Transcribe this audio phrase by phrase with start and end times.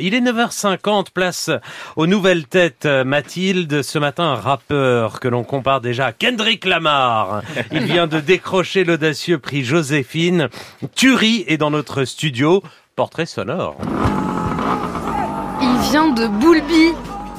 [0.00, 1.50] Il est 9h50, place
[1.96, 2.86] aux nouvelles têtes.
[2.86, 7.42] Mathilde, ce matin, rappeur que l'on compare déjà à Kendrick Lamar.
[7.72, 10.50] Il vient de décrocher l'audacieux prix Joséphine.
[10.94, 12.62] Turi est dans notre studio.
[12.94, 13.76] Portrait sonore.
[15.60, 16.92] Il vient de Boulby,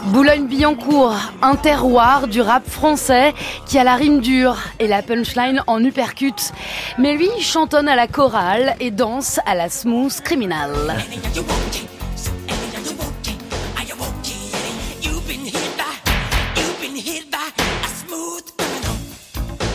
[0.07, 3.33] Boulogne-Billancourt, un terroir du rap français
[3.67, 6.51] qui a la rime dure et la punchline en uppercut.
[6.97, 10.71] Mais lui, il chantonne à la chorale et danse à la smooth criminal.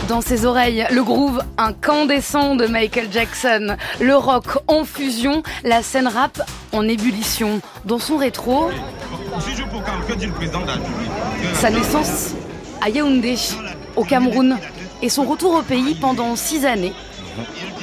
[0.07, 6.07] Dans ses oreilles, le groove incandescent de Michael Jackson, le rock en fusion, la scène
[6.07, 6.41] rap
[6.73, 7.59] en ébullition.
[7.85, 8.69] Dans son rétro,
[11.55, 12.33] sa naissance
[12.81, 13.35] à Yaoundé,
[13.95, 14.57] au Cameroun,
[15.01, 16.93] et son retour au pays pendant six années,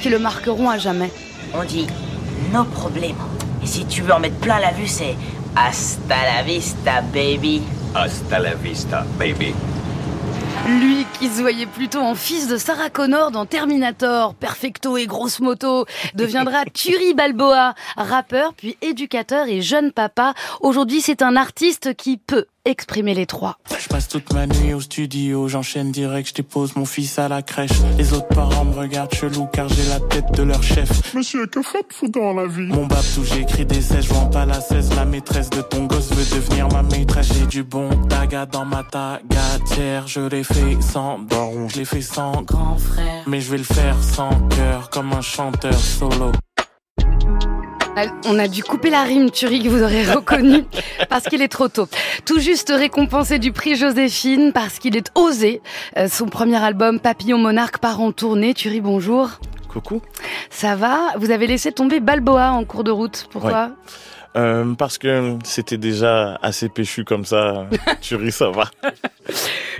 [0.00, 1.10] qui le marqueront à jamais.
[1.54, 1.88] On dit
[2.52, 3.16] no problème.
[3.64, 5.16] Et si tu veux en mettre plein la vue, c'est
[5.56, 7.62] hasta la vista, baby.
[7.94, 9.54] Hasta la vista, baby.
[10.68, 15.38] Lui qui se voyait plutôt en fils de Sarah Connor dans Terminator, Perfecto et Grosse
[15.38, 20.34] Moto, deviendra Turi Balboa, rappeur puis éducateur et jeune papa.
[20.62, 23.58] Aujourd'hui, c'est un artiste qui peut exprimer les trois.
[23.78, 27.42] Je passe toute ma nuit au studio, j'enchaîne direct, je dépose mon fils à la
[27.42, 27.70] crèche.
[27.98, 31.14] Les autres parents me regardent chelou car j'ai la tête de leur chef.
[31.14, 32.66] Monsieur, que faites-vous dans la vie?
[32.66, 34.94] Mon babtou, j'ai écrit des 16, je pas la 16.
[34.94, 37.32] La maîtresse de ton gosse veut devenir ma maîtresse.
[37.32, 40.06] J'ai du bon taga dans ma tagatière.
[40.06, 43.22] Je l'ai fait sans baron, je l'ai fait sans grand frère.
[43.26, 46.32] Mais je vais le faire sans cœur, comme un chanteur solo.
[48.26, 50.64] On a dû couper la rime, Turi, que vous aurez reconnu,
[51.10, 51.88] parce qu'il est trop tôt.
[52.24, 55.60] Tout juste récompensé du prix Joséphine, parce qu'il est osé.
[55.98, 58.54] Euh, son premier album, Papillon Monarque, part en tournée.
[58.54, 59.30] Turi, bonjour.
[59.68, 60.00] Coucou.
[60.50, 61.12] Ça va?
[61.18, 63.26] Vous avez laissé tomber Balboa en cours de route.
[63.30, 63.72] Pourquoi
[64.36, 67.66] euh, Parce que c'était déjà assez péchu comme ça.
[68.00, 68.64] Turi, ça va.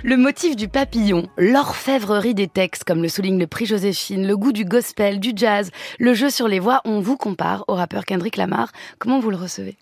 [0.05, 4.51] Le motif du papillon, l'orfèvrerie des textes, comme le souligne le prix Joséphine, le goût
[4.51, 8.35] du gospel, du jazz, le jeu sur les voix, on vous compare au rappeur Kendrick
[8.35, 8.73] Lamar.
[8.99, 9.77] Comment vous le recevez?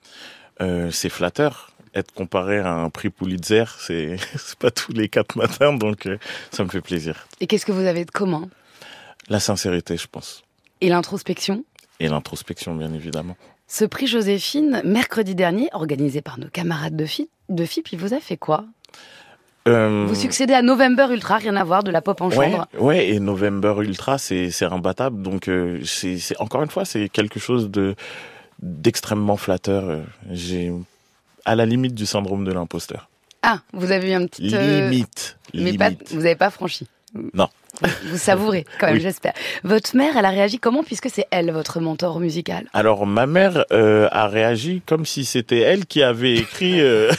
[0.62, 1.72] Euh, C'est flatteur.
[1.96, 4.16] Être comparé à un prix Pulitzer, c'est
[4.60, 6.18] pas tous les quatre matins, donc euh,
[6.52, 7.28] ça me fait plaisir.
[7.40, 8.48] Et qu'est-ce que vous avez de commun?
[9.28, 10.44] La sincérité, je pense.
[10.82, 11.66] Et l'introspection?
[12.00, 13.36] Et l'introspection, bien évidemment.
[13.68, 18.14] Ce prix Joséphine, mercredi dernier, organisé par nos camarades de FIP, de FIP il vous
[18.14, 18.66] a fait quoi?
[19.68, 20.06] Euh...
[20.08, 22.68] Vous succédez à November Ultra, rien à voir, de la pop en chambre.
[22.80, 25.22] Ouais, et November Ultra, c'est imbattable.
[25.22, 27.96] Donc, euh, c'est encore une fois, c'est quelque chose de
[28.62, 30.02] d'extrêmement flatteur.
[30.30, 30.72] J'ai
[31.46, 33.10] à la limite du syndrome de l'imposteur.
[33.42, 35.80] Ah, vous avez eu un petit limite, mais limite.
[35.80, 36.88] Pas, vous n'avez pas franchi.
[37.34, 37.50] Non.
[38.06, 39.02] Vous savourez quand même, Oui.
[39.02, 39.34] j'espère.
[39.64, 42.66] Votre mère, elle a réagi comment puisque c'est elle votre mentor musical?
[42.74, 47.12] Alors ma mère euh, a réagi comme si c'était elle qui avait écrit euh,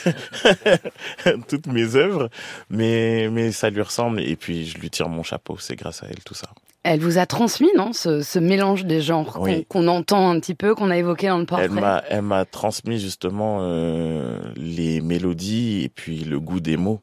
[1.48, 2.28] toutes mes œuvres,
[2.70, 6.06] mais mais ça lui ressemble et puis je lui tire mon chapeau, c'est grâce à
[6.08, 6.48] elle tout ça.
[6.84, 9.66] Elle vous a transmis, non, ce, ce mélange des genres qu'on Oui.
[9.68, 11.66] qu'on entend un petit peu, qu'on a évoqué dans le portrait?
[11.66, 17.00] Elle m'a elle m'a transmis justement euh, les mélodies et puis le goût des mots.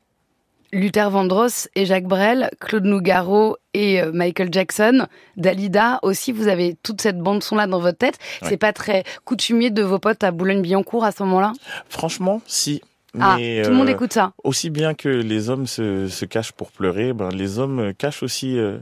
[0.71, 5.07] Luther Vandross et Jacques Brel, Claude Nougaro et euh, Michael Jackson,
[5.37, 8.17] Dalida aussi, vous avez toute cette bande son là dans votre tête.
[8.41, 8.49] Ouais.
[8.49, 11.53] C'est pas très coutumier de vos potes à Boulogne-Billancourt à ce moment-là?
[11.89, 12.81] Franchement, si.
[13.19, 14.33] Ah, Mais, tout le monde euh, écoute ça.
[14.43, 18.57] Aussi bien que les hommes se, se cachent pour pleurer, ben les hommes cachent aussi
[18.57, 18.77] euh,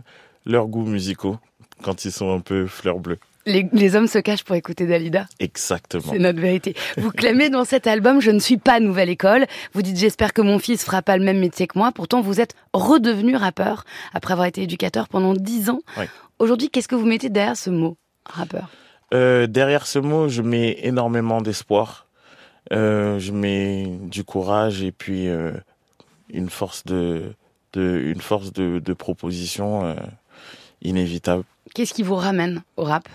[0.45, 1.37] leurs goûts musicaux
[1.81, 3.19] quand ils sont un peu fleurs bleues.
[3.47, 5.25] Les, les hommes se cachent pour écouter Dalida.
[5.39, 6.03] Exactement.
[6.11, 6.75] C'est notre vérité.
[6.97, 9.45] Vous clamez dans cet album Je ne suis pas nouvelle école.
[9.73, 11.93] Vous dites J'espère que mon fils fera pas le même métier que moi.
[11.93, 15.79] Pourtant, vous êtes redevenu rappeur après avoir été éducateur pendant dix ans.
[15.97, 16.03] Oui.
[16.39, 18.67] Aujourd'hui, qu'est-ce que vous mettez derrière ce mot, rappeur?
[19.13, 22.05] Euh, derrière ce mot, je mets énormément d'espoir.
[22.73, 25.53] Euh, je mets du courage et puis euh,
[26.29, 27.33] une force de,
[27.71, 29.95] de une force de, de proposition
[30.81, 31.43] inévitable.
[31.73, 33.07] Qu'est-ce qui vous ramène au rap,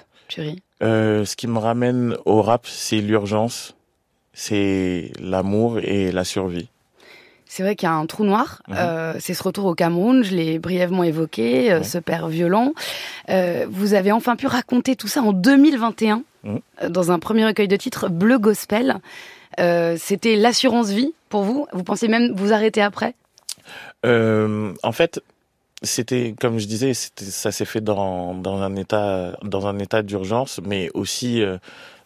[0.83, 3.75] Euh, ce qui me ramène au rap, c'est l'urgence,
[4.33, 6.69] c'est l'amour et la survie.
[7.47, 8.63] C'est vrai qu'il y a un trou noir.
[8.69, 8.77] Mhm.
[8.79, 12.73] Euh, c'est ce retour au Cameroun, je l'ai brièvement évoqué, euh, ce père violent.
[13.29, 16.61] Euh, vous avez enfin pu raconter tout ça en 2021 Mhm.
[16.89, 18.97] dans un premier recueil de titres, Bleu Gospel.
[19.59, 23.15] C'était l'assurance vie pour vous Vous pensez même vous arrêter après?
[24.03, 25.21] En fait,
[25.83, 30.61] c'était comme je disais, ça s'est fait dans dans un état dans un état d'urgence,
[30.65, 31.59] mais aussi euh,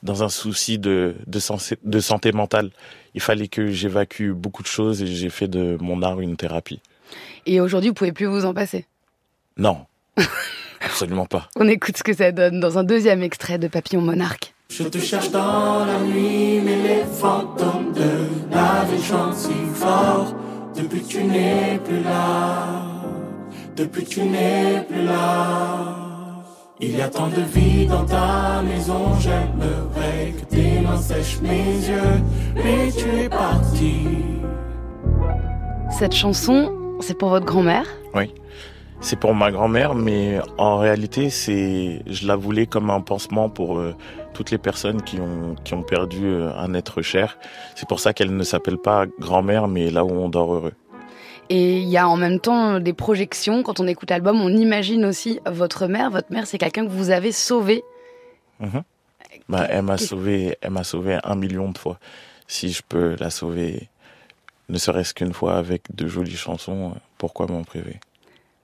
[0.02, 2.70] dans un souci de de, sensé- de santé mentale.
[3.14, 6.81] Il fallait que j'évacue beaucoup de choses et j'ai fait de mon art une thérapie.
[7.46, 8.84] Et aujourd'hui, vous pouvez plus vous en passer?
[9.56, 9.87] Non,
[10.81, 11.49] absolument pas.
[11.56, 14.52] On écoute ce que ça donne dans un deuxième extrait de Papillon Monarque.
[14.69, 20.34] Je te cherche dans la nuit, mais les fantômes de la vie chantent si fort.
[20.76, 22.82] Depuis que tu n'es plus là,
[23.76, 25.94] depuis que tu n'es plus là.
[26.81, 31.88] Il y a tant de vie dans ta maison, j'aimerais que tes mains sèchent mes
[31.88, 32.23] yeux,
[32.55, 34.08] mais tu es parti.
[35.90, 37.87] Cette chanson, c'est pour votre grand-mère?
[38.14, 38.34] Oui.
[39.00, 43.78] C'est pour ma grand-mère, mais en réalité, c'est, je la voulais comme un pansement pour
[43.78, 43.94] euh,
[44.32, 47.38] toutes les personnes qui ont, qui ont perdu euh, un être cher.
[47.75, 50.73] C'est pour ça qu'elle ne s'appelle pas grand-mère, mais là où on dort heureux.
[51.48, 53.62] Et il y a en même temps des projections.
[53.62, 56.10] Quand on écoute l'album, on imagine aussi votre mère.
[56.10, 57.84] Votre mère, c'est quelqu'un que vous avez sauvé.
[58.60, 58.82] Mhm.
[59.48, 61.98] Bah, elle m'a sauvé, elle m'a sauvé un million de fois.
[62.48, 63.88] Si je peux la sauver,
[64.69, 68.00] ne serait-ce qu'une fois avec de jolies chansons, pourquoi m'en priver?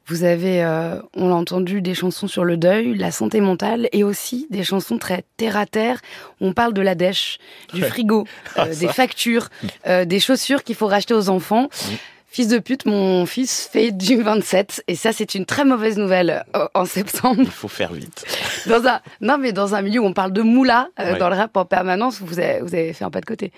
[0.07, 4.03] Vous avez, euh, on l'a entendu, des chansons sur le deuil, la santé mentale, et
[4.03, 6.01] aussi des chansons très terre à terre.
[6.41, 7.39] On parle de la dèche,
[7.73, 7.89] du Ouais.
[7.89, 8.93] frigo, euh, Ah, des ça.
[8.93, 9.49] factures,
[9.87, 11.69] euh, des chaussures qu'il faut racheter aux enfants.
[11.89, 11.99] Oui.
[12.35, 16.45] Fils de pute, mon fils fait du 27, et ça c'est une très mauvaise nouvelle
[16.57, 17.43] euh, en septembre.
[17.43, 18.25] Il faut faire vite.
[18.67, 21.19] Dans un, non mais dans un milieu où on parle de moula, euh, Ouais.
[21.19, 23.53] dans le rap en permanence, vous avez, vous avez fait un pas de côté.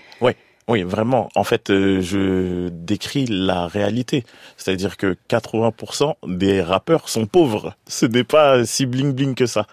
[0.67, 1.29] Oui, vraiment.
[1.37, 4.25] En fait, euh, je décris la réalité.
[4.57, 7.77] C'est-à-dire que 80% des rappeurs sont pauvres.
[7.87, 9.67] Ce n'est pas si bling bling que ça.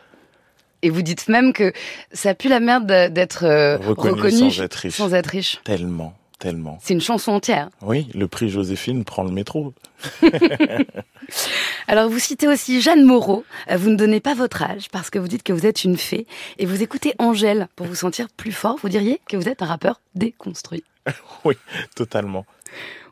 [0.82, 1.72] Et vous dites même que
[2.12, 3.46] ça pue la merde d'être
[3.78, 4.96] Reconnu, reconnu sans être riche.
[4.96, 5.62] sans être riche.
[5.64, 6.80] Tellement, tellement.
[6.82, 7.70] C'est une chanson entière.
[7.84, 9.74] Oui, le prix Joséphine prend le métro.
[11.88, 13.46] Alors vous citez aussi Jeanne Moreau.
[13.70, 15.98] Euh, Vous ne donnez pas votre âge parce que vous dites que vous êtes une
[15.98, 16.26] fée
[16.58, 18.78] et vous écoutez Angèle pour vous sentir plus fort.
[18.82, 20.84] Vous diriez que vous êtes un rappeur déconstruit.
[21.96, 22.46] Totalement.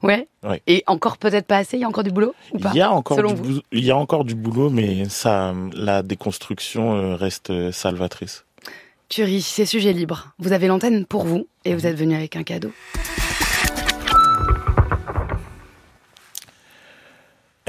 [0.02, 0.28] Ouais.
[0.44, 0.62] Ouais.
[0.66, 1.78] Et encore peut-être pas assez.
[1.78, 3.44] Il y a encore du boulot ou pas Il y a encore selon du vous
[3.44, 8.46] boulot, il y a encore du boulot, mais ça, la déconstruction euh, reste salvatrice.
[9.10, 10.34] Thury, c'est sujet libre.
[10.40, 12.72] Vous avez l'antenne pour vous et vous êtes venu avec un cadeau.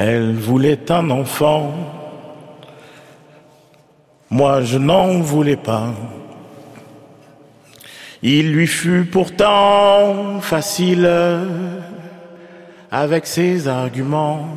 [0.03, 1.75] Elle voulait un enfant.
[4.31, 5.91] Moi, je n'en voulais pas.
[8.23, 11.07] Il lui fut pourtant facile,
[12.91, 14.49] avec ses arguments,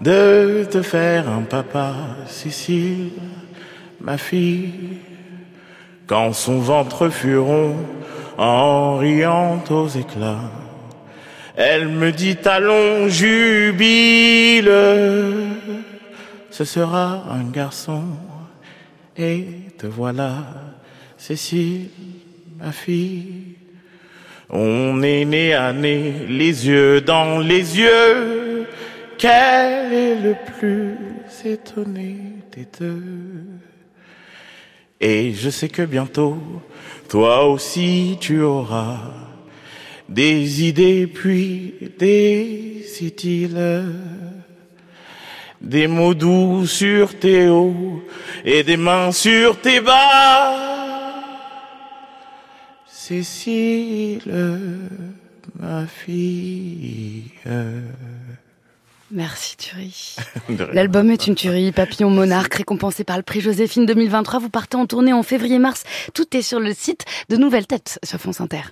[0.00, 1.92] de te faire un papa,
[2.26, 3.12] Cécile,
[4.00, 4.98] ma fille.
[6.08, 7.76] Quand son ventre fut rond,
[8.36, 10.50] en riant aux éclats,
[11.56, 14.70] elle me dit allons jubile,
[16.50, 18.04] ce sera un garçon.
[19.16, 19.46] Et
[19.78, 20.44] te voilà,
[21.16, 21.88] Cécile,
[22.58, 23.56] ma fille.
[24.50, 28.66] On est né à nez, les yeux dans les yeux.
[29.18, 30.98] Quel est le plus
[31.44, 32.18] étonné
[32.54, 33.02] des deux?
[35.00, 36.38] Et je sais que bientôt,
[37.08, 38.98] toi aussi tu auras
[40.08, 43.92] des idées puis des idylles,
[45.60, 48.02] des mots doux sur tes hauts
[48.44, 50.54] et des mains sur tes bas.
[52.86, 54.22] Cécile,
[55.58, 57.30] ma fille.
[59.12, 60.16] Merci Thury.
[60.72, 64.40] L'album est une tuerie, Papillon Monarque, récompensé par le prix Joséphine 2023.
[64.40, 65.84] Vous partez en tournée en février-mars.
[66.12, 68.62] Tout est sur le site de Nouvelle Tête sur France Inter.